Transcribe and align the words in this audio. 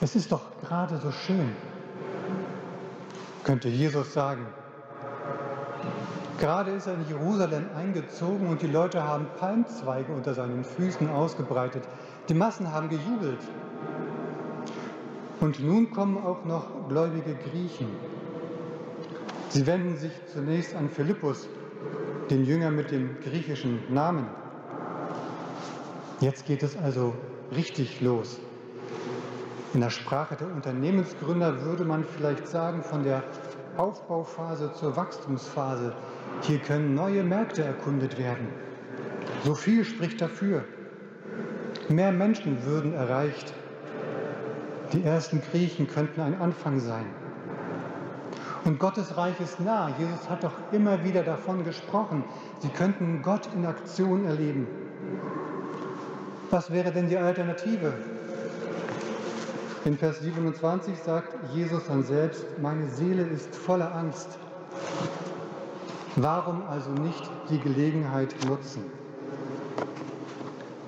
Es 0.00 0.14
ist 0.14 0.30
doch 0.30 0.42
gerade 0.60 0.96
so 0.98 1.10
schön, 1.10 1.50
könnte 3.42 3.68
Jesus 3.68 4.12
sagen. 4.12 4.46
Gerade 6.38 6.70
ist 6.70 6.86
er 6.86 6.94
in 6.94 7.08
Jerusalem 7.08 7.66
eingezogen 7.76 8.46
und 8.46 8.62
die 8.62 8.68
Leute 8.68 9.02
haben 9.02 9.26
Palmzweige 9.40 10.12
unter 10.12 10.34
seinen 10.34 10.62
Füßen 10.62 11.10
ausgebreitet. 11.10 11.82
Die 12.28 12.34
Massen 12.34 12.72
haben 12.72 12.88
gejubelt. 12.88 13.40
Und 15.40 15.58
nun 15.58 15.90
kommen 15.90 16.16
auch 16.24 16.44
noch 16.44 16.88
gläubige 16.88 17.34
Griechen. 17.34 17.88
Sie 19.48 19.66
wenden 19.66 19.96
sich 19.96 20.12
zunächst 20.32 20.76
an 20.76 20.90
Philippus, 20.90 21.48
den 22.30 22.44
Jünger 22.44 22.70
mit 22.70 22.92
dem 22.92 23.18
griechischen 23.20 23.80
Namen. 23.92 24.28
Jetzt 26.20 26.46
geht 26.46 26.62
es 26.62 26.76
also 26.76 27.14
richtig 27.52 28.00
los. 28.00 28.38
In 29.74 29.80
der 29.82 29.90
Sprache 29.90 30.34
der 30.34 30.46
Unternehmensgründer 30.48 31.62
würde 31.62 31.84
man 31.84 32.02
vielleicht 32.02 32.48
sagen, 32.48 32.82
von 32.82 33.04
der 33.04 33.22
Aufbauphase 33.76 34.72
zur 34.72 34.96
Wachstumsphase. 34.96 35.92
Hier 36.40 36.58
können 36.58 36.94
neue 36.94 37.22
Märkte 37.22 37.64
erkundet 37.64 38.18
werden. 38.18 38.48
So 39.44 39.54
viel 39.54 39.84
spricht 39.84 40.22
dafür. 40.22 40.64
Mehr 41.90 42.12
Menschen 42.12 42.64
würden 42.64 42.94
erreicht. 42.94 43.52
Die 44.94 45.04
ersten 45.04 45.42
Griechen 45.50 45.86
könnten 45.86 46.22
ein 46.22 46.40
Anfang 46.40 46.80
sein. 46.80 47.04
Und 48.64 48.78
Gottes 48.78 49.18
Reich 49.18 49.38
ist 49.38 49.60
nah. 49.60 49.90
Jesus 49.98 50.30
hat 50.30 50.44
doch 50.44 50.54
immer 50.72 51.04
wieder 51.04 51.22
davon 51.22 51.62
gesprochen. 51.64 52.24
Sie 52.60 52.68
könnten 52.68 53.20
Gott 53.22 53.48
in 53.54 53.66
Aktion 53.66 54.24
erleben. 54.24 54.66
Was 56.50 56.72
wäre 56.72 56.90
denn 56.90 57.08
die 57.08 57.18
Alternative? 57.18 57.92
In 59.84 59.96
Vers 59.96 60.20
27 60.20 60.98
sagt 60.98 61.34
Jesus 61.54 61.86
dann 61.86 62.02
selbst, 62.02 62.44
meine 62.60 62.88
Seele 62.88 63.22
ist 63.22 63.54
voller 63.54 63.94
Angst. 63.94 64.38
Warum 66.16 66.62
also 66.68 66.90
nicht 66.90 67.30
die 67.48 67.60
Gelegenheit 67.60 68.34
nutzen? 68.46 68.84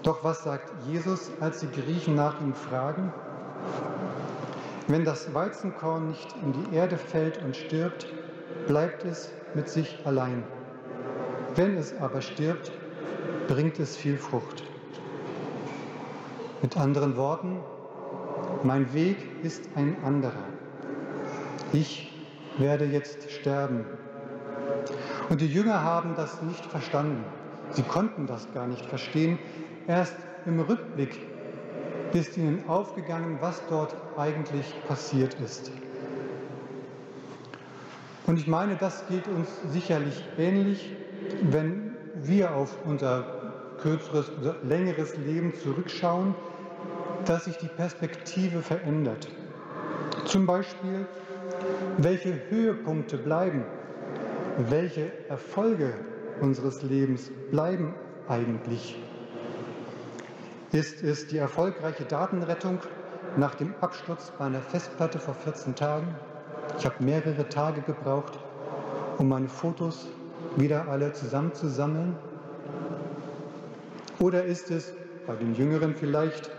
Doch 0.02 0.24
was 0.24 0.42
sagt 0.42 0.72
Jesus, 0.88 1.30
als 1.40 1.60
die 1.60 1.70
Griechen 1.70 2.16
nach 2.16 2.40
ihm 2.40 2.52
fragen? 2.52 3.12
Wenn 4.88 5.04
das 5.04 5.32
Weizenkorn 5.32 6.08
nicht 6.08 6.34
in 6.42 6.52
die 6.52 6.74
Erde 6.74 6.96
fällt 6.96 7.40
und 7.44 7.54
stirbt, 7.54 8.06
bleibt 8.66 9.04
es 9.04 9.30
mit 9.54 9.68
sich 9.68 9.98
allein. 10.04 10.42
Wenn 11.54 11.76
es 11.76 11.94
aber 12.00 12.22
stirbt, 12.22 12.72
bringt 13.46 13.78
es 13.78 13.96
viel 13.96 14.18
Frucht. 14.18 14.64
Mit 16.60 16.76
anderen 16.76 17.16
Worten, 17.16 17.60
mein 18.64 18.92
Weg 18.92 19.16
ist 19.42 19.68
ein 19.74 19.96
anderer. 20.04 20.44
Ich 21.72 22.12
werde 22.58 22.84
jetzt 22.84 23.30
sterben. 23.30 23.84
Und 25.28 25.40
die 25.40 25.46
Jünger 25.46 25.82
haben 25.82 26.14
das 26.16 26.42
nicht 26.42 26.64
verstanden. 26.66 27.24
Sie 27.70 27.82
konnten 27.82 28.26
das 28.26 28.52
gar 28.52 28.66
nicht 28.66 28.84
verstehen. 28.86 29.38
Erst 29.86 30.16
im 30.46 30.60
Rückblick 30.60 31.16
ist 32.12 32.36
ihnen 32.36 32.64
aufgegangen, 32.68 33.38
was 33.40 33.62
dort 33.68 33.94
eigentlich 34.16 34.74
passiert 34.88 35.34
ist. 35.34 35.70
Und 38.26 38.38
ich 38.38 38.46
meine, 38.46 38.76
das 38.76 39.06
geht 39.08 39.26
uns 39.28 39.48
sicherlich 39.72 40.22
ähnlich, 40.38 40.94
wenn 41.42 41.96
wir 42.22 42.54
auf 42.54 42.76
unser 42.84 43.24
kürzeres 43.80 44.30
oder 44.40 44.56
längeres 44.62 45.16
Leben 45.16 45.54
zurückschauen 45.54 46.34
dass 47.26 47.44
sich 47.44 47.56
die 47.58 47.68
Perspektive 47.68 48.62
verändert. 48.62 49.28
Zum 50.24 50.46
Beispiel, 50.46 51.06
welche 51.98 52.38
Höhepunkte 52.48 53.16
bleiben, 53.18 53.64
welche 54.68 55.12
Erfolge 55.28 55.94
unseres 56.40 56.82
Lebens 56.82 57.30
bleiben 57.50 57.94
eigentlich. 58.28 58.96
Ist 60.72 61.02
es 61.02 61.26
die 61.26 61.38
erfolgreiche 61.38 62.04
Datenrettung 62.04 62.78
nach 63.36 63.54
dem 63.56 63.74
Absturz 63.80 64.32
meiner 64.38 64.60
Festplatte 64.60 65.18
vor 65.18 65.34
14 65.34 65.74
Tagen? 65.74 66.14
Ich 66.78 66.84
habe 66.84 67.02
mehrere 67.02 67.48
Tage 67.48 67.80
gebraucht, 67.82 68.38
um 69.18 69.28
meine 69.28 69.48
Fotos 69.48 70.06
wieder 70.56 70.88
alle 70.88 71.12
zusammenzusammeln. 71.12 72.16
Oder 74.18 74.44
ist 74.44 74.70
es 74.70 74.92
bei 75.26 75.34
den 75.34 75.54
Jüngeren 75.54 75.94
vielleicht 75.94 76.50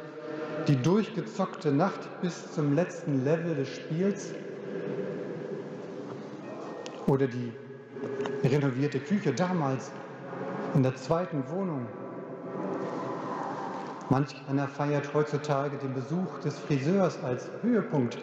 die 0.67 0.81
durchgezockte 0.81 1.71
Nacht 1.71 1.99
bis 2.21 2.53
zum 2.53 2.75
letzten 2.75 3.23
Level 3.23 3.55
des 3.55 3.69
Spiels 3.69 4.33
oder 7.07 7.27
die 7.27 7.51
renovierte 8.47 8.99
Küche 8.99 9.33
damals 9.33 9.91
in 10.75 10.83
der 10.83 10.95
zweiten 10.95 11.43
Wohnung. 11.49 11.85
Manch 14.09 14.35
einer 14.49 14.67
feiert 14.67 15.13
heutzutage 15.13 15.77
den 15.77 15.93
Besuch 15.93 16.39
des 16.43 16.57
Friseurs 16.59 17.17
als 17.23 17.49
Höhepunkt 17.61 18.17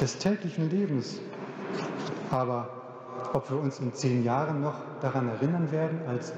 des 0.00 0.18
täglichen 0.18 0.70
Lebens. 0.70 1.20
Aber 2.30 2.68
ob 3.32 3.50
wir 3.50 3.58
uns 3.58 3.80
in 3.80 3.92
zehn 3.92 4.24
Jahren 4.24 4.62
noch 4.62 4.76
daran 5.00 5.28
erinnern 5.28 5.70
werden 5.70 6.00
als 6.08 6.32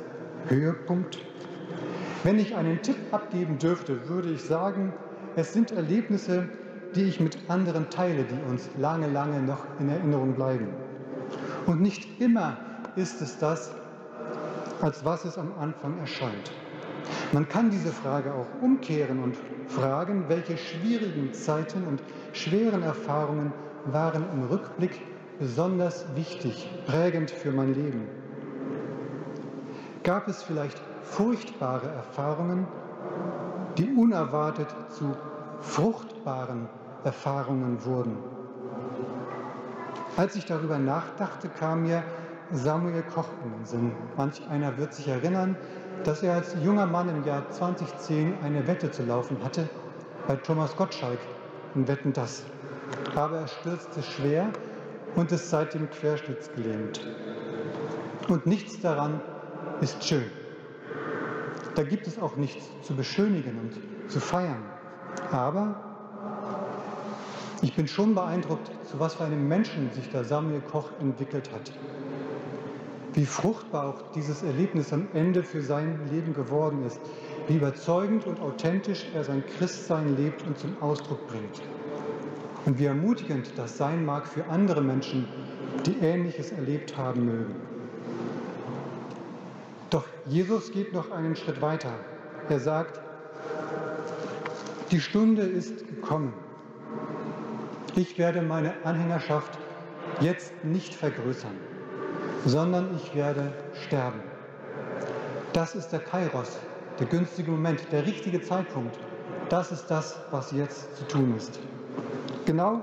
Höhepunkt? 0.49 1.19
Wenn 2.25 2.38
ich 2.38 2.56
einen 2.56 2.82
Tipp 2.82 2.97
abgeben 3.12 3.59
dürfte, 3.59 4.09
würde 4.09 4.31
ich 4.31 4.43
sagen, 4.43 4.93
es 5.37 5.53
sind 5.53 5.71
Erlebnisse, 5.72 6.49
die 6.94 7.04
ich 7.04 7.21
mit 7.21 7.38
anderen 7.49 7.91
teile, 7.91 8.25
die 8.25 8.50
uns 8.50 8.69
lange, 8.78 9.09
lange 9.09 9.41
noch 9.43 9.65
in 9.78 9.88
Erinnerung 9.88 10.34
bleiben. 10.34 10.69
Und 11.66 11.82
nicht 11.82 12.21
immer 12.21 12.56
ist 12.97 13.21
es 13.21 13.38
das, 13.38 13.72
als 14.81 15.04
was 15.04 15.25
es 15.25 15.38
am 15.38 15.53
Anfang 15.60 15.99
erscheint. 15.99 16.53
Man 17.32 17.49
kann 17.49 17.71
diese 17.71 17.93
Frage 17.93 18.33
auch 18.33 18.47
umkehren 18.62 19.22
und 19.22 19.37
fragen, 19.69 20.25
welche 20.28 20.56
schwierigen 20.56 21.33
Zeiten 21.33 21.84
und 21.87 22.03
schweren 22.33 22.83
Erfahrungen 22.83 23.53
waren 23.87 24.25
im 24.33 24.44
Rückblick 24.44 25.00
besonders 25.38 26.06
wichtig, 26.15 26.69
prägend 26.87 27.31
für 27.31 27.53
mein 27.53 27.75
Leben. 27.75 28.03
Gab 30.03 30.28
es 30.28 30.43
vielleicht 30.43 30.81
furchtbare 31.11 31.89
Erfahrungen, 31.89 32.67
die 33.78 33.93
unerwartet 33.94 34.69
zu 34.91 35.15
fruchtbaren 35.61 36.69
Erfahrungen 37.05 37.84
wurden. 37.84 38.17
Als 40.16 40.34
ich 40.37 40.47
darüber 40.47 40.78
nachdachte, 40.78 41.49
kam 41.49 41.83
mir 41.83 42.03
Samuel 42.53 43.03
Koch 43.03 43.28
in 43.45 43.53
den 43.53 43.66
Sinn. 43.66 43.93
Manch 44.16 44.41
einer 44.49 44.78
wird 44.78 44.95
sich 44.95 45.09
erinnern, 45.09 45.56
dass 46.05 46.22
er 46.22 46.34
als 46.34 46.56
junger 46.62 46.87
Mann 46.87 47.09
im 47.09 47.25
Jahr 47.25 47.50
2010 47.50 48.39
eine 48.43 48.66
Wette 48.66 48.91
zu 48.91 49.03
laufen 49.03 49.39
hatte 49.43 49.69
bei 50.27 50.37
Thomas 50.37 50.77
Gottschalk 50.77 51.19
in 51.75 51.87
Wetten 51.89 52.12
das. 52.12 52.45
Aber 53.15 53.41
er 53.41 53.49
stürzte 53.49 54.03
schwer 54.03 54.49
und 55.15 55.33
ist 55.33 55.50
seitdem 55.50 55.89
querschnittsgelähmt. 55.91 57.00
Und 58.28 58.47
nichts 58.47 58.81
daran 58.81 59.21
ist 59.81 60.05
schön. 60.05 60.31
Da 61.76 61.82
gibt 61.82 62.06
es 62.06 62.19
auch 62.19 62.37
nichts 62.37 62.64
zu 62.82 62.97
beschönigen 62.97 63.59
und 63.59 64.10
zu 64.10 64.19
feiern. 64.19 64.62
Aber 65.31 65.75
ich 67.60 67.75
bin 67.75 67.87
schon 67.87 68.14
beeindruckt, 68.14 68.70
zu 68.84 68.98
was 68.98 69.16
für 69.16 69.25
einem 69.25 69.47
Menschen 69.47 69.92
sich 69.92 70.09
der 70.09 70.25
Samuel 70.25 70.62
Koch 70.62 70.88
entwickelt 71.00 71.50
hat. 71.53 71.70
Wie 73.12 73.26
fruchtbar 73.26 73.88
auch 73.88 74.12
dieses 74.15 74.42
Erlebnis 74.42 74.91
am 74.94 75.09
Ende 75.12 75.42
für 75.42 75.60
sein 75.60 76.00
Leben 76.10 76.32
geworden 76.32 76.82
ist. 76.86 77.00
Wie 77.47 77.56
überzeugend 77.56 78.26
und 78.26 78.41
authentisch 78.41 79.06
er 79.15 79.25
sein 79.25 79.44
Christsein 79.59 80.16
lebt 80.16 80.47
und 80.47 80.59
zum 80.59 80.77
Ausdruck 80.80 81.27
bringt. 81.28 81.62
Und 82.65 82.78
wie 82.78 82.86
ermutigend 82.86 83.53
das 83.56 83.77
sein 83.77 84.04
mag 84.06 84.27
für 84.27 84.47
andere 84.47 84.80
Menschen, 84.80 85.28
die 85.84 85.98
Ähnliches 85.98 86.53
erlebt 86.53 86.97
haben 86.97 87.27
mögen. 87.27 87.76
Jesus 90.28 90.73
geht 90.73 90.93
noch 90.93 91.13
einen 91.13 91.37
Schritt 91.37 91.63
weiter. 91.63 91.93
Er 92.49 92.59
sagt, 92.59 93.01
die 94.91 95.01
Stunde 95.01 95.43
ist 95.43 95.87
gekommen. 95.87 96.33
Ich 97.95 98.19
werde 98.19 98.43
meine 98.43 98.75
Anhängerschaft 98.84 99.57
jetzt 100.21 100.53
nicht 100.65 100.95
vergrößern, 100.95 101.55
sondern 102.45 102.97
ich 102.97 103.15
werde 103.15 103.53
sterben. 103.87 104.21
Das 105.53 105.77
ist 105.77 105.91
der 105.91 106.01
Kairos, 106.01 106.59
der 106.99 107.07
günstige 107.07 107.53
Moment, 107.53 107.87
der 107.93 108.05
richtige 108.05 108.43
Zeitpunkt. 108.43 108.99
Das 109.49 109.71
ist 109.71 109.87
das, 109.87 110.21
was 110.33 110.51
jetzt 110.51 110.97
zu 110.97 111.07
tun 111.07 111.34
ist. 111.37 111.61
Genau, 112.47 112.81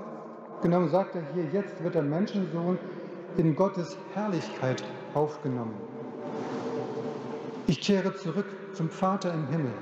genau 0.62 0.86
sagt 0.88 1.14
er 1.14 1.22
hier, 1.34 1.44
jetzt 1.52 1.82
wird 1.84 1.94
der 1.94 2.02
Menschensohn 2.02 2.78
in 3.36 3.54
Gottes 3.54 3.98
Herrlichkeit 4.14 4.82
aufgenommen. 5.12 5.93
Ich 7.66 7.80
kehre 7.80 8.14
zurück 8.14 8.46
zum 8.74 8.90
Vater 8.90 9.32
im 9.32 9.46
Himmel. 9.48 9.72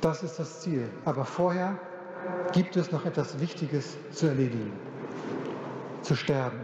Das 0.00 0.24
ist 0.24 0.38
das 0.40 0.60
Ziel. 0.60 0.88
Aber 1.04 1.24
vorher 1.24 1.78
gibt 2.52 2.76
es 2.76 2.90
noch 2.90 3.04
etwas 3.04 3.38
Wichtiges 3.38 3.96
zu 4.10 4.26
erledigen, 4.26 4.72
zu 6.02 6.16
sterben. 6.16 6.58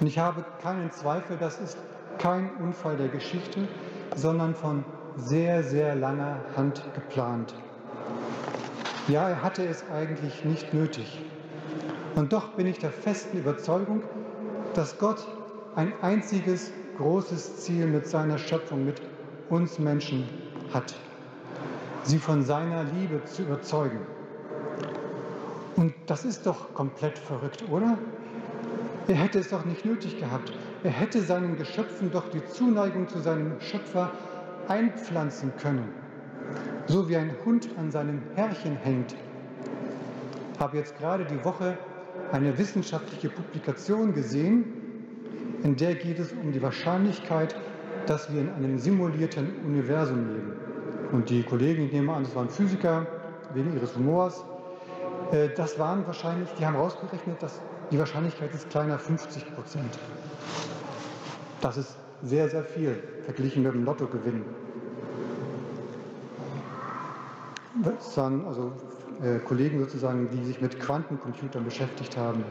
Und 0.00 0.06
ich 0.06 0.18
habe 0.18 0.44
keinen 0.62 0.90
Zweifel, 0.92 1.36
das 1.38 1.60
ist 1.60 1.76
kein 2.18 2.50
Unfall 2.56 2.96
der 2.96 3.08
Geschichte, 3.08 3.68
sondern 4.16 4.54
von 4.54 4.84
sehr, 5.16 5.62
sehr 5.62 5.94
langer 5.94 6.40
Hand 6.56 6.82
geplant. 6.94 7.54
Ja, 9.08 9.28
er 9.28 9.42
hatte 9.42 9.66
es 9.66 9.84
eigentlich 9.90 10.44
nicht 10.44 10.72
nötig. 10.72 11.20
Und 12.14 12.32
doch 12.32 12.48
bin 12.52 12.66
ich 12.66 12.78
der 12.78 12.90
festen 12.90 13.38
Überzeugung, 13.38 14.02
dass 14.74 14.98
Gott 14.98 15.26
ein 15.76 15.92
einziges 16.00 16.72
großes 16.96 17.56
Ziel 17.62 17.86
mit 17.86 18.06
seiner 18.06 18.38
Schöpfung, 18.38 18.84
mit 18.84 19.00
uns 19.50 19.78
Menschen 19.78 20.28
hat. 20.72 20.94
Sie 22.02 22.18
von 22.18 22.42
seiner 22.42 22.84
Liebe 22.84 23.24
zu 23.24 23.42
überzeugen. 23.42 24.00
Und 25.76 25.94
das 26.06 26.24
ist 26.24 26.46
doch 26.46 26.72
komplett 26.74 27.18
verrückt, 27.18 27.64
oder? 27.70 27.98
Er 29.08 29.16
hätte 29.16 29.38
es 29.38 29.48
doch 29.48 29.64
nicht 29.64 29.84
nötig 29.84 30.18
gehabt. 30.18 30.52
Er 30.82 30.90
hätte 30.90 31.20
seinen 31.22 31.56
Geschöpfen 31.56 32.10
doch 32.10 32.28
die 32.30 32.44
Zuneigung 32.46 33.08
zu 33.08 33.20
seinem 33.20 33.60
Schöpfer 33.60 34.10
einpflanzen 34.68 35.52
können. 35.60 35.88
So 36.86 37.08
wie 37.08 37.16
ein 37.16 37.34
Hund 37.44 37.68
an 37.78 37.90
seinem 37.90 38.22
Herrchen 38.34 38.76
hängt. 38.76 39.14
Ich 40.52 40.60
habe 40.60 40.76
jetzt 40.76 40.96
gerade 40.98 41.24
die 41.24 41.42
Woche 41.44 41.76
eine 42.32 42.56
wissenschaftliche 42.56 43.28
Publikation 43.28 44.14
gesehen, 44.14 44.83
in 45.64 45.76
der 45.76 45.94
geht 45.94 46.18
es 46.18 46.30
um 46.32 46.52
die 46.52 46.62
Wahrscheinlichkeit, 46.62 47.56
dass 48.06 48.32
wir 48.32 48.42
in 48.42 48.50
einem 48.50 48.78
simulierten 48.78 49.50
Universum 49.66 50.28
leben. 50.28 50.52
Und 51.10 51.30
die 51.30 51.42
Kollegen, 51.42 51.86
ich 51.86 51.92
nehme 51.92 52.12
an, 52.12 52.24
das 52.24 52.36
waren 52.36 52.50
Physiker, 52.50 53.06
wegen 53.54 53.74
ihres 53.74 53.96
Humors, 53.96 54.44
äh, 55.32 55.48
das 55.56 55.78
waren 55.78 56.06
wahrscheinlich, 56.06 56.50
die 56.58 56.66
haben 56.66 56.74
herausgerechnet, 56.74 57.42
dass 57.42 57.60
die 57.90 57.98
Wahrscheinlichkeit 57.98 58.54
ist 58.54 58.68
kleiner 58.68 58.98
50 58.98 59.54
Prozent. 59.54 59.98
Das 61.62 61.78
ist 61.78 61.96
sehr, 62.22 62.48
sehr 62.50 62.64
viel 62.64 63.02
verglichen 63.24 63.62
mit 63.62 63.72
dem 63.72 63.84
Lottogewinn. 63.84 64.42
Das 67.82 68.16
waren 68.18 68.46
also 68.46 68.72
äh, 69.22 69.38
Kollegen 69.38 69.80
sozusagen, 69.80 70.28
die 70.30 70.44
sich 70.44 70.60
mit 70.60 70.78
Quantencomputern 70.78 71.64
beschäftigt 71.64 72.16
haben. 72.18 72.44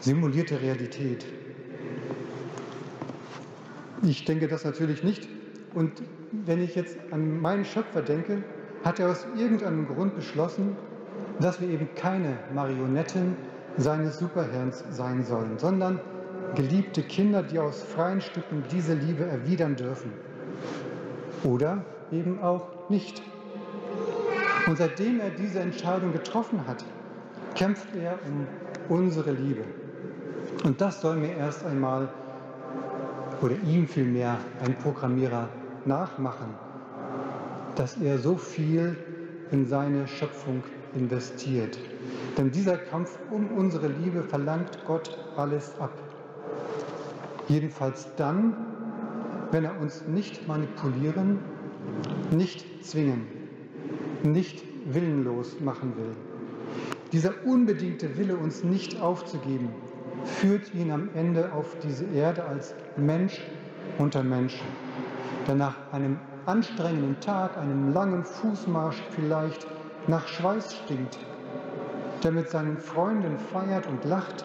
Simulierte 0.00 0.60
Realität. 0.62 1.26
Ich 4.02 4.24
denke 4.24 4.48
das 4.48 4.64
natürlich 4.64 5.04
nicht. 5.04 5.28
Und 5.74 5.92
wenn 6.32 6.62
ich 6.62 6.74
jetzt 6.74 6.96
an 7.10 7.38
meinen 7.40 7.66
Schöpfer 7.66 8.00
denke, 8.00 8.42
hat 8.82 8.98
er 8.98 9.10
aus 9.10 9.26
irgendeinem 9.36 9.86
Grund 9.86 10.16
beschlossen, 10.16 10.74
dass 11.38 11.60
wir 11.60 11.68
eben 11.68 11.86
keine 11.94 12.38
Marionetten 12.54 13.36
seines 13.76 14.18
Superhirns 14.18 14.84
sein 14.90 15.22
sollen, 15.22 15.58
sondern 15.58 16.00
geliebte 16.54 17.02
Kinder, 17.02 17.42
die 17.42 17.58
aus 17.58 17.82
freien 17.82 18.22
Stücken 18.22 18.64
diese 18.72 18.94
Liebe 18.94 19.24
erwidern 19.26 19.76
dürfen. 19.76 20.12
Oder 21.44 21.84
eben 22.10 22.42
auch 22.42 22.88
nicht. 22.88 23.22
Und 24.66 24.78
seitdem 24.78 25.20
er 25.20 25.30
diese 25.30 25.60
Entscheidung 25.60 26.12
getroffen 26.12 26.66
hat, 26.66 26.84
kämpft 27.54 27.94
er 27.96 28.18
um 28.26 28.46
unsere 28.88 29.32
Liebe. 29.32 29.62
Und 30.64 30.80
das 30.80 31.00
soll 31.00 31.16
mir 31.16 31.34
erst 31.36 31.64
einmal, 31.64 32.08
oder 33.40 33.54
ihm 33.66 33.86
vielmehr, 33.88 34.36
ein 34.64 34.76
Programmierer 34.76 35.48
nachmachen, 35.86 36.54
dass 37.76 37.96
er 37.96 38.18
so 38.18 38.36
viel 38.36 38.96
in 39.50 39.66
seine 39.66 40.06
Schöpfung 40.06 40.62
investiert. 40.94 41.78
Denn 42.36 42.50
dieser 42.50 42.76
Kampf 42.76 43.18
um 43.30 43.48
unsere 43.56 43.88
Liebe 43.88 44.22
verlangt 44.22 44.78
Gott 44.86 45.18
alles 45.36 45.72
ab. 45.80 45.92
Jedenfalls 47.48 48.08
dann, 48.16 48.54
wenn 49.52 49.64
er 49.64 49.80
uns 49.80 50.06
nicht 50.06 50.46
manipulieren, 50.46 51.38
nicht 52.30 52.84
zwingen, 52.84 53.26
nicht 54.22 54.62
willenlos 54.92 55.58
machen 55.60 55.94
will. 55.96 56.14
Dieser 57.12 57.32
unbedingte 57.44 58.16
Wille, 58.18 58.36
uns 58.36 58.62
nicht 58.62 59.00
aufzugeben, 59.00 59.70
führt 60.24 60.74
ihn 60.74 60.90
am 60.90 61.08
Ende 61.14 61.52
auf 61.52 61.76
diese 61.82 62.04
Erde 62.04 62.44
als 62.44 62.74
Mensch 62.96 63.40
unter 63.98 64.22
Menschen, 64.22 64.66
der 65.46 65.54
nach 65.54 65.74
einem 65.92 66.18
anstrengenden 66.46 67.20
Tag, 67.20 67.56
einem 67.58 67.92
langen 67.92 68.24
Fußmarsch 68.24 69.02
vielleicht 69.10 69.66
nach 70.06 70.26
Schweiß 70.26 70.74
stinkt, 70.76 71.18
der 72.22 72.32
mit 72.32 72.48
seinen 72.50 72.78
Freunden 72.78 73.38
feiert 73.38 73.86
und 73.86 74.04
lacht 74.04 74.44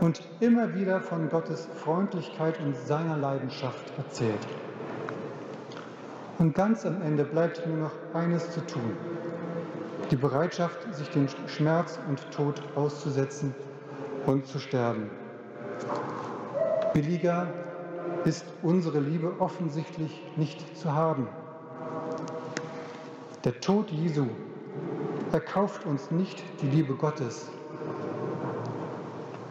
und 0.00 0.22
immer 0.40 0.74
wieder 0.74 1.00
von 1.00 1.28
Gottes 1.28 1.68
Freundlichkeit 1.76 2.58
und 2.60 2.76
seiner 2.76 3.16
Leidenschaft 3.16 3.92
erzählt. 3.98 4.46
Und 6.38 6.54
ganz 6.54 6.86
am 6.86 7.02
Ende 7.02 7.24
bleibt 7.24 7.66
nur 7.66 7.76
noch 7.76 7.92
eines 8.14 8.50
zu 8.50 8.64
tun. 8.66 8.96
Die 10.10 10.16
Bereitschaft, 10.16 10.78
sich 10.94 11.10
den 11.10 11.28
Schmerz 11.46 11.98
und 12.08 12.18
Tod 12.32 12.62
auszusetzen 12.74 13.54
und 14.26 14.46
zu 14.46 14.58
sterben. 14.58 15.10
Billiger 16.92 17.46
ist 18.24 18.44
unsere 18.62 19.00
Liebe 19.00 19.32
offensichtlich 19.38 20.22
nicht 20.36 20.76
zu 20.76 20.92
haben. 20.92 21.28
Der 23.44 23.58
Tod 23.60 23.90
Jesu 23.90 24.26
erkauft 25.32 25.86
uns 25.86 26.10
nicht 26.10 26.42
die 26.60 26.66
Liebe 26.66 26.94
Gottes, 26.94 27.50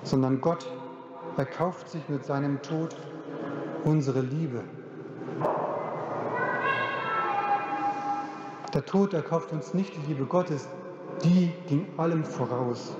sondern 0.04 0.42
Gott 0.42 0.69
erkauft 1.38 1.89
sich 1.89 2.07
mit 2.10 2.25
seinem 2.25 2.62
Tod 2.62 2.95
unsere 3.86 4.21
Liebe. 4.21 4.62
Der 8.74 8.86
Tod 8.86 9.13
erkauft 9.13 9.51
uns 9.51 9.74
nicht 9.74 9.95
die 9.95 10.07
Liebe 10.10 10.25
Gottes, 10.25 10.68
die 11.24 11.51
ging 11.68 11.88
allem 11.98 12.24
voraus. 12.24 12.95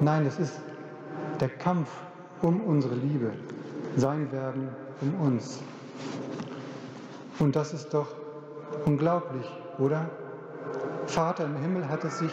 Nein, 0.00 0.26
es 0.26 0.38
ist 0.38 0.60
der 1.40 1.48
Kampf 1.48 1.88
um 2.42 2.60
unsere 2.60 2.94
Liebe, 2.94 3.32
sein 3.96 4.30
Werden 4.32 4.68
um 5.00 5.26
uns. 5.26 5.60
Und 7.38 7.54
das 7.54 7.72
ist 7.72 7.94
doch 7.94 8.08
unglaublich, 8.84 9.46
oder? 9.78 10.10
Vater 11.06 11.44
im 11.44 11.56
Himmel 11.56 11.88
hat 11.88 12.04
es 12.04 12.18
sich 12.18 12.32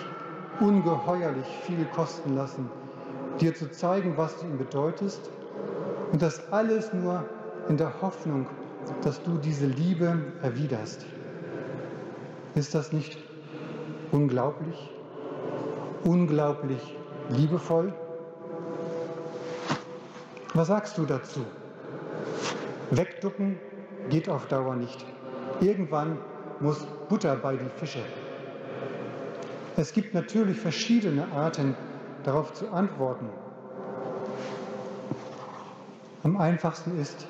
ungeheuerlich 0.60 1.46
viel 1.64 1.86
kosten 1.96 2.36
lassen, 2.36 2.70
dir 3.40 3.54
zu 3.54 3.72
zeigen, 3.72 4.14
was 4.18 4.38
du 4.40 4.48
ihm 4.48 4.58
bedeutest. 4.58 5.30
Und 6.12 6.22
das 6.22 6.52
alles 6.52 6.94
nur 6.94 7.24
in 7.70 7.78
der 7.78 8.02
Hoffnung, 8.02 8.48
dass 9.04 9.22
du 9.24 9.38
diese 9.38 9.66
Liebe 9.66 10.18
erwiderst. 10.42 11.06
Ist 12.56 12.74
das 12.74 12.94
nicht 12.94 13.18
unglaublich? 14.12 14.92
Unglaublich 16.04 16.96
liebevoll? 17.30 17.94
Was 20.56 20.70
sagst 20.70 20.98
du 20.98 21.06
dazu? 21.06 21.46
Wegducken 22.92 23.60
geht 24.10 24.30
auf 24.30 24.48
Dauer 24.48 24.78
nicht. 24.78 25.06
Irgendwann 25.60 26.18
muss 26.62 26.86
Butter 27.10 27.36
bei 27.36 27.58
die 27.58 27.70
Fische. 27.78 28.00
Es 29.76 29.92
gibt 29.92 30.14
natürlich 30.14 30.58
verschiedene 30.58 31.28
Arten, 31.34 31.76
darauf 32.24 32.54
zu 32.54 32.72
antworten. 32.72 33.28
Am 36.24 36.38
einfachsten 36.38 36.98
ist 37.02 37.28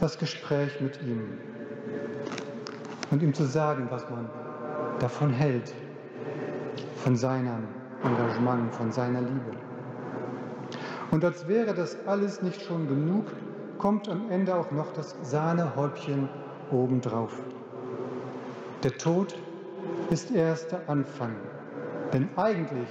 das 0.00 0.18
Gespräch 0.18 0.80
mit 0.80 1.02
ihm 1.02 1.38
und 3.10 3.22
ihm 3.22 3.34
zu 3.34 3.44
sagen, 3.44 3.88
was 3.90 4.08
man 4.08 4.26
davon 5.00 5.34
hält, 5.34 5.74
von 7.04 7.14
seinem 7.14 7.68
Engagement, 8.02 8.74
von 8.74 8.90
seiner 8.90 9.20
Liebe. 9.20 9.57
Und 11.10 11.24
als 11.24 11.48
wäre 11.48 11.74
das 11.74 11.96
alles 12.06 12.42
nicht 12.42 12.62
schon 12.62 12.86
genug, 12.86 13.24
kommt 13.78 14.08
am 14.08 14.30
Ende 14.30 14.54
auch 14.54 14.70
noch 14.70 14.92
das 14.92 15.14
Sahnehäubchen 15.22 16.28
obendrauf. 16.70 17.32
Der 18.82 18.96
Tod 18.96 19.34
ist 20.10 20.30
erst 20.30 20.72
der 20.72 20.88
Anfang. 20.88 21.34
Denn 22.12 22.28
eigentlich, 22.36 22.88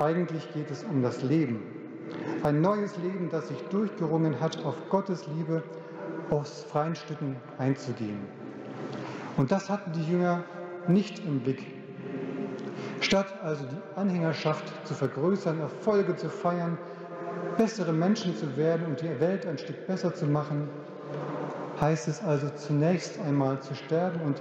eigentlich 0.00 0.52
geht 0.52 0.70
es 0.70 0.84
um 0.84 1.02
das 1.02 1.22
Leben. 1.22 1.62
Ein 2.42 2.60
neues 2.60 2.96
Leben, 2.98 3.28
das 3.30 3.48
sich 3.48 3.60
durchgerungen 3.68 4.40
hat, 4.40 4.64
auf 4.64 4.76
Gottes 4.90 5.26
Liebe 5.26 5.62
aus 6.30 6.64
freien 6.64 6.94
Stücken 6.94 7.36
einzugehen. 7.58 8.20
Und 9.36 9.50
das 9.50 9.70
hatten 9.70 9.92
die 9.92 10.04
Jünger 10.04 10.44
nicht 10.86 11.24
im 11.24 11.40
Blick. 11.40 11.64
Statt 13.00 13.26
also 13.42 13.64
die 13.64 13.98
Anhängerschaft 13.98 14.64
zu 14.86 14.94
vergrößern, 14.94 15.60
Erfolge 15.60 16.16
zu 16.16 16.28
feiern, 16.28 16.76
bessere 17.58 17.92
Menschen 17.92 18.36
zu 18.36 18.56
werden 18.56 18.86
und 18.86 19.02
die 19.02 19.20
Welt 19.20 19.44
ein 19.44 19.58
Stück 19.58 19.86
besser 19.88 20.14
zu 20.14 20.26
machen, 20.26 20.68
heißt 21.80 22.08
es 22.08 22.22
also 22.22 22.48
zunächst 22.50 23.20
einmal 23.20 23.60
zu 23.60 23.74
sterben 23.74 24.20
und 24.20 24.40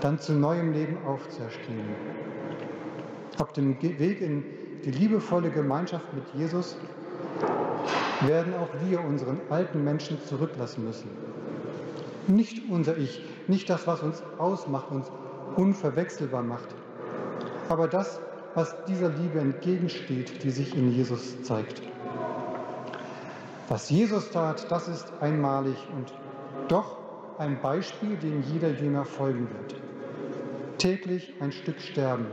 dann 0.00 0.18
zu 0.18 0.32
neuem 0.32 0.72
Leben 0.72 0.96
aufzuerstehen. 1.06 1.84
Auf 3.38 3.52
dem 3.52 3.80
Weg 3.80 4.20
in 4.20 4.44
die 4.84 4.90
liebevolle 4.90 5.50
Gemeinschaft 5.50 6.06
mit 6.14 6.24
Jesus 6.34 6.76
werden 8.22 8.54
auch 8.54 8.68
wir 8.86 9.04
unseren 9.04 9.40
alten 9.50 9.84
Menschen 9.84 10.18
zurücklassen 10.26 10.84
müssen. 10.84 11.10
Nicht 12.28 12.62
unser 12.70 12.96
Ich, 12.96 13.22
nicht 13.46 13.68
das, 13.68 13.86
was 13.86 14.00
uns 14.02 14.22
ausmacht, 14.38 14.90
uns 14.90 15.10
unverwechselbar 15.56 16.42
macht, 16.42 16.68
aber 17.68 17.88
das, 17.88 18.20
was 18.54 18.74
dieser 18.86 19.10
Liebe 19.10 19.38
entgegensteht, 19.38 20.42
die 20.42 20.50
sich 20.50 20.76
in 20.76 20.92
Jesus 20.92 21.42
zeigt. 21.42 21.91
Was 23.68 23.88
Jesus 23.90 24.30
tat, 24.30 24.70
das 24.70 24.88
ist 24.88 25.12
einmalig 25.20 25.76
und 25.96 26.12
doch 26.68 26.96
ein 27.38 27.60
Beispiel, 27.60 28.16
dem 28.16 28.42
jeder 28.42 28.70
Jünger 28.70 29.04
folgen 29.04 29.48
wird. 29.50 29.80
Täglich 30.78 31.34
ein 31.40 31.52
Stück 31.52 31.80
sterben, 31.80 32.26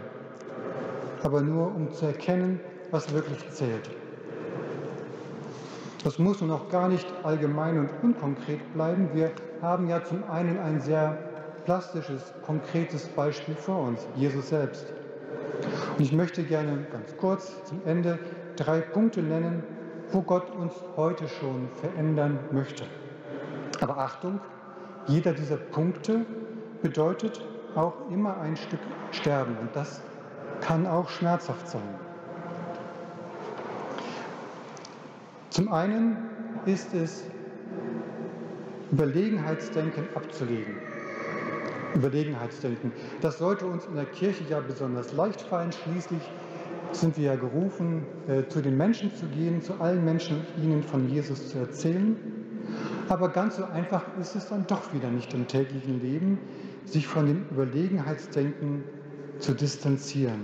aber 1.24 1.42
nur 1.42 1.74
um 1.76 1.92
zu 1.94 2.08
erkennen, 2.08 2.60
was 2.92 3.14
wirklich 3.14 3.48
zählt. 3.52 3.90
Das 6.04 6.18
muss 6.18 6.42
nun 6.42 6.52
auch 6.52 6.70
gar 6.70 6.88
nicht 6.88 7.08
allgemein 7.24 7.78
und 7.78 7.90
unkonkret 8.02 8.74
bleiben. 8.74 9.10
Wir 9.14 9.32
haben 9.62 9.90
ja 9.90 10.04
zum 10.04 10.24
einen 10.30 10.58
ein 10.58 10.80
sehr 10.80 11.18
plastisches, 11.66 12.34
konkretes 12.46 13.08
Beispiel 13.10 13.56
vor 13.56 13.84
uns, 13.84 14.08
Jesus 14.16 14.50
selbst. 14.50 14.94
Und 15.98 16.04
ich 16.04 16.14
möchte 16.14 16.44
gerne 16.44 16.88
ganz 16.92 17.16
kurz 17.18 17.54
zum 17.66 17.82
Ende 17.86 18.18
drei 18.56 18.80
Punkte 18.80 19.22
nennen, 19.22 19.64
wo 20.12 20.22
Gott 20.22 20.50
uns 20.56 20.74
heute 20.96 21.28
schon 21.28 21.70
verändern 21.82 22.40
möchte. 22.52 22.84
Aber 23.82 23.98
Achtung, 23.98 24.40
jeder 25.08 25.34
dieser 25.34 25.58
Punkte 25.58 26.26
bedeutet 26.82 27.42
auch 27.76 27.94
immer 28.12 28.38
ein 28.40 28.58
Stück 28.58 28.80
Sterben 29.12 29.58
und 29.58 29.76
das 29.76 30.02
kann 30.62 30.86
auch 30.86 31.10
schmerzhaft 31.10 31.68
sein. 31.68 31.82
Zum 35.50 35.72
einen 35.72 36.18
ist 36.66 36.94
es 36.94 37.24
Überlegenheitsdenken 38.92 40.08
abzulegen. 40.16 40.76
Überlegenheitsdenken. 41.96 42.92
Das 43.22 43.38
sollte 43.40 43.66
uns 43.66 43.86
in 43.86 43.96
der 43.96 44.06
Kirche 44.06 44.44
ja 44.50 44.60
besonders 44.60 45.12
leicht 45.12 45.42
fallen. 45.42 45.72
Schließlich 45.72 46.22
sind 46.92 47.18
wir 47.18 47.26
ja 47.26 47.36
gerufen, 47.36 48.06
äh, 48.28 48.48
zu 48.48 48.62
den 48.62 48.78
Menschen 48.78 49.14
zu 49.16 49.28
gehen, 49.28 49.62
zu 49.62 49.74
allen 49.80 50.04
Menschen 50.04 50.38
und 50.38 50.64
ihnen 50.64 50.84
von 50.84 51.10
Jesus 51.10 51.50
zu 51.50 51.60
erzählen. 51.60 52.16
Aber 53.08 53.30
ganz 53.30 53.56
so 53.56 53.66
einfach 53.66 54.06
ist 54.20 54.36
es 54.36 54.50
dann 54.50 54.66
doch 54.68 54.94
wieder 54.94 55.10
nicht 55.10 55.34
im 55.34 55.48
täglichen 55.48 56.02
Leben, 56.02 56.38
sich 56.86 57.08
von 57.08 57.26
dem 57.26 57.46
Überlegenheitsdenken 57.52 58.84
zu 59.40 59.54
distanzieren. 59.54 60.42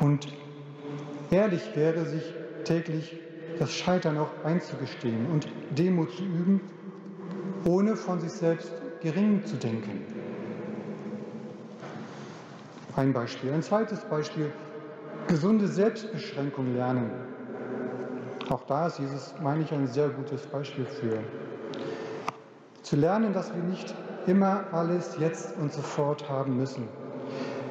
Und 0.00 0.28
ehrlich 1.30 1.62
wäre, 1.74 2.06
sich 2.06 2.34
täglich 2.64 3.18
das 3.58 3.72
Scheitern 3.72 4.16
auch 4.16 4.30
einzugestehen 4.44 5.26
und 5.30 5.48
Demut 5.76 6.10
zu 6.12 6.24
üben, 6.24 6.60
ohne 7.64 7.96
von 7.96 8.20
sich 8.20 8.32
selbst 8.32 8.72
gering 9.02 9.44
zu 9.44 9.56
denken. 9.56 10.00
Ein 12.96 13.12
Beispiel. 13.12 13.52
Ein 13.52 13.62
zweites 13.62 14.00
Beispiel, 14.00 14.50
gesunde 15.30 15.68
Selbstbeschränkung 15.68 16.74
lernen. 16.74 17.08
Auch 18.48 18.64
da 18.66 18.88
ist 18.88 18.98
Jesus, 18.98 19.32
meine 19.40 19.62
ich, 19.62 19.72
ein 19.72 19.86
sehr 19.86 20.08
gutes 20.08 20.42
Beispiel 20.42 20.84
für. 20.84 21.18
Zu 22.82 22.96
lernen, 22.96 23.32
dass 23.32 23.54
wir 23.54 23.62
nicht 23.62 23.94
immer 24.26 24.64
alles 24.72 25.16
jetzt 25.20 25.56
und 25.56 25.72
sofort 25.72 26.28
haben 26.28 26.56
müssen. 26.56 26.88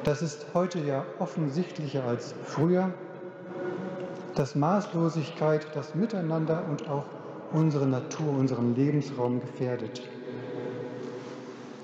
Das 0.04 0.22
ist 0.22 0.46
heute 0.54 0.78
ja 0.78 1.04
offensichtlicher 1.18 2.02
als 2.04 2.34
früher 2.46 2.90
dass 4.36 4.54
Maßlosigkeit 4.54 5.66
das 5.74 5.94
Miteinander 5.94 6.64
und 6.70 6.88
auch 6.88 7.04
unsere 7.52 7.86
Natur, 7.86 8.30
unseren 8.38 8.74
Lebensraum 8.74 9.40
gefährdet. 9.40 10.00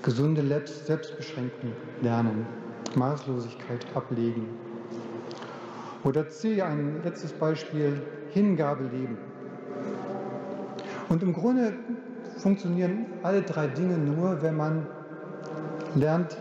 Gesunde 0.01 0.41
Selbstbeschränkung 0.65 1.73
lernen, 2.01 2.47
Maßlosigkeit 2.95 3.85
ablegen. 3.93 4.47
Oder 6.07 6.29
C, 6.29 6.61
ein 6.61 7.01
letztes 7.03 7.33
Beispiel, 7.33 8.01
Hingabe 8.29 8.85
leben. 8.85 9.17
Und 11.09 11.21
im 11.21 11.33
Grunde 11.33 11.73
funktionieren 12.37 13.07
alle 13.23 13.41
drei 13.41 13.67
Dinge 13.67 13.97
nur, 13.97 14.41
wenn 14.41 14.55
man 14.55 14.87
lernt, 15.95 16.37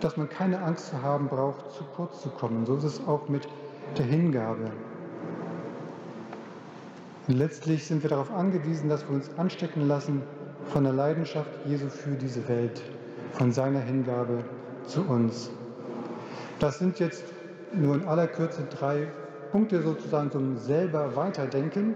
dass 0.00 0.16
man 0.16 0.30
keine 0.30 0.62
Angst 0.62 0.88
zu 0.88 1.02
haben 1.02 1.28
braucht, 1.28 1.72
zu 1.72 1.84
kurz 1.94 2.22
zu 2.22 2.30
kommen. 2.30 2.64
So 2.64 2.76
ist 2.76 2.84
es 2.84 3.06
auch 3.06 3.28
mit 3.28 3.46
der 3.98 4.06
Hingabe. 4.06 4.70
Und 7.28 7.34
letztlich 7.34 7.86
sind 7.86 8.02
wir 8.02 8.08
darauf 8.08 8.32
angewiesen, 8.32 8.88
dass 8.88 9.06
wir 9.06 9.14
uns 9.14 9.28
anstecken 9.36 9.86
lassen 9.86 10.22
von 10.68 10.84
der 10.84 10.94
Leidenschaft 10.94 11.50
Jesu 11.66 11.88
für 11.88 12.16
diese 12.16 12.48
Welt, 12.48 12.80
von 13.32 13.52
seiner 13.52 13.80
Hingabe 13.80 14.42
zu 14.86 15.02
uns. 15.02 15.50
Das 16.60 16.78
sind 16.78 16.98
jetzt 16.98 17.24
nur 17.76 17.96
in 17.96 18.06
aller 18.06 18.26
Kürze 18.26 18.62
drei 18.78 19.08
Punkte 19.52 19.82
sozusagen 19.82 20.30
zum 20.30 20.58
selber 20.58 21.14
Weiterdenken. 21.16 21.94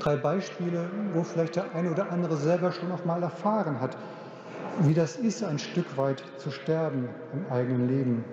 Drei 0.00 0.16
Beispiele, 0.16 0.88
wo 1.12 1.22
vielleicht 1.22 1.56
der 1.56 1.74
eine 1.74 1.90
oder 1.90 2.10
andere 2.10 2.36
selber 2.36 2.72
schon 2.72 2.88
noch 2.88 3.04
mal 3.04 3.22
erfahren 3.22 3.80
hat, 3.80 3.96
wie 4.80 4.94
das 4.94 5.16
ist, 5.16 5.42
ein 5.42 5.58
Stück 5.58 5.96
weit 5.96 6.22
zu 6.38 6.50
sterben 6.50 7.08
im 7.32 7.52
eigenen 7.52 7.88
Leben, 7.88 8.24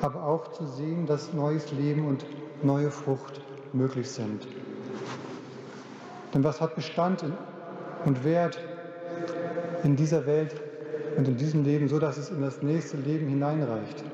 aber 0.00 0.24
auch 0.24 0.48
zu 0.52 0.66
sehen, 0.66 1.06
dass 1.06 1.32
neues 1.32 1.70
Leben 1.72 2.06
und 2.06 2.26
neue 2.62 2.90
Frucht 2.90 3.40
möglich 3.72 4.10
sind. 4.10 4.46
Denn 6.34 6.42
was 6.42 6.60
hat 6.60 6.74
Bestand 6.74 7.24
und 8.04 8.24
Wert 8.24 8.58
in 9.84 9.96
dieser 9.96 10.26
Welt 10.26 10.60
und 11.16 11.28
in 11.28 11.36
diesem 11.36 11.64
Leben, 11.64 11.88
so 11.88 11.98
dass 11.98 12.16
es 12.16 12.30
in 12.30 12.40
das 12.40 12.62
nächste 12.62 12.96
Leben 12.96 13.28
hineinreicht? 13.28 14.04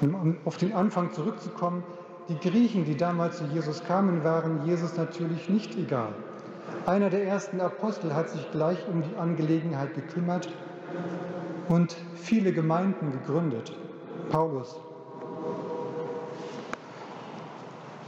Um 0.00 0.36
auf 0.44 0.56
den 0.56 0.72
Anfang 0.72 1.12
zurückzukommen, 1.12 1.82
die 2.28 2.38
Griechen, 2.38 2.84
die 2.84 2.96
damals 2.96 3.38
zu 3.38 3.44
Jesus 3.44 3.84
kamen, 3.84 4.24
waren 4.24 4.64
Jesus 4.64 4.96
natürlich 4.96 5.48
nicht 5.48 5.76
egal. 5.76 6.12
Einer 6.86 7.10
der 7.10 7.24
ersten 7.24 7.60
Apostel 7.60 8.14
hat 8.14 8.30
sich 8.30 8.50
gleich 8.52 8.78
um 8.88 9.02
die 9.02 9.16
Angelegenheit 9.16 9.94
gekümmert 9.94 10.48
und 11.68 11.96
viele 12.14 12.52
Gemeinden 12.52 13.12
gegründet. 13.12 13.72
Paulus 14.30 14.80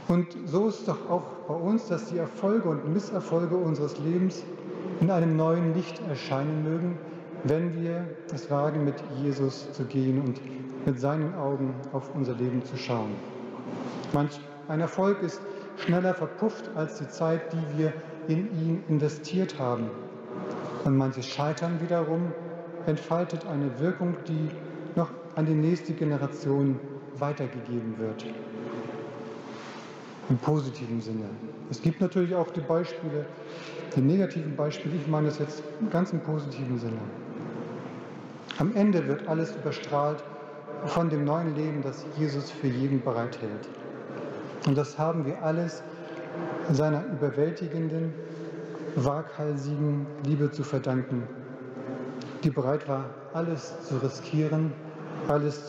Und 0.07 0.27
so 0.45 0.67
ist 0.67 0.87
doch 0.87 1.09
auch 1.09 1.23
bei 1.47 1.53
uns, 1.53 1.87
dass 1.87 2.05
die 2.05 2.17
Erfolge 2.17 2.69
und 2.69 2.93
Misserfolge 2.93 3.55
unseres 3.55 3.97
Lebens 3.99 4.43
in 5.01 5.09
einem 5.09 5.35
neuen 5.35 5.73
Licht 5.73 6.01
erscheinen 6.07 6.63
mögen, 6.63 6.97
wenn 7.43 7.81
wir 7.81 8.07
es 8.33 8.49
wagen, 8.51 8.85
mit 8.85 8.95
Jesus 9.21 9.71
zu 9.73 9.85
gehen 9.85 10.21
und 10.21 10.39
mit 10.85 10.99
seinen 10.99 11.33
Augen 11.35 11.73
auf 11.91 12.09
unser 12.15 12.33
Leben 12.35 12.63
zu 12.63 12.77
schauen. 12.77 13.11
Manch 14.13 14.39
ein 14.67 14.79
Erfolg 14.79 15.21
ist 15.21 15.41
schneller 15.77 16.13
verpufft 16.13 16.69
als 16.75 16.97
die 16.97 17.07
Zeit, 17.09 17.41
die 17.51 17.77
wir 17.77 17.93
in 18.27 18.49
ihn 18.51 18.83
investiert 18.87 19.59
haben. 19.59 19.89
Und 20.85 20.97
manches 20.97 21.27
Scheitern 21.27 21.79
wiederum 21.81 22.31
entfaltet 22.85 23.45
eine 23.47 23.79
Wirkung, 23.79 24.15
die 24.27 24.49
noch 24.95 25.09
an 25.35 25.45
die 25.45 25.53
nächste 25.53 25.93
Generation 25.93 26.79
weitergegeben 27.17 27.97
wird 27.97 28.25
im 30.29 30.37
positiven 30.37 31.01
Sinne. 31.01 31.25
Es 31.69 31.81
gibt 31.81 31.99
natürlich 32.01 32.33
auch 32.33 32.49
die 32.51 32.61
Beispiele, 32.61 33.25
die 33.95 34.01
negativen 34.01 34.55
Beispiele, 34.55 34.95
ich 34.95 35.07
meine 35.07 35.27
das 35.27 35.39
jetzt 35.39 35.63
ganz 35.91 36.13
im 36.13 36.21
positiven 36.21 36.79
Sinne. 36.79 36.97
Am 38.57 38.73
Ende 38.75 39.05
wird 39.07 39.27
alles 39.27 39.55
überstrahlt 39.55 40.23
von 40.85 41.09
dem 41.09 41.23
neuen 41.25 41.55
Leben, 41.55 41.81
das 41.81 42.05
Jesus 42.17 42.51
für 42.51 42.67
jeden 42.67 43.03
bereithält. 43.03 43.67
Und 44.65 44.77
das 44.77 44.97
haben 44.97 45.25
wir 45.25 45.41
alles 45.43 45.83
seiner 46.71 47.03
überwältigenden, 47.05 48.13
waghalsigen 48.95 50.05
Liebe 50.25 50.51
zu 50.51 50.63
verdanken, 50.63 51.23
die 52.43 52.49
bereit 52.49 52.87
war, 52.87 53.05
alles 53.33 53.73
zu 53.87 53.97
riskieren, 53.97 54.71
alles 55.27 55.61